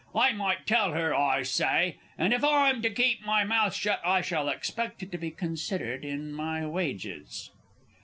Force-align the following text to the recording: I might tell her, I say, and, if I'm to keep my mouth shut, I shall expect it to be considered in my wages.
I 0.15 0.31
might 0.31 0.65
tell 0.65 0.93
her, 0.93 1.13
I 1.13 1.43
say, 1.43 1.97
and, 2.17 2.33
if 2.33 2.43
I'm 2.43 2.81
to 2.81 2.89
keep 2.89 3.23
my 3.23 3.43
mouth 3.43 3.75
shut, 3.75 4.01
I 4.03 4.21
shall 4.21 4.49
expect 4.49 5.03
it 5.03 5.11
to 5.11 5.19
be 5.19 5.29
considered 5.29 6.03
in 6.03 6.31
my 6.31 6.65
wages. 6.65 7.51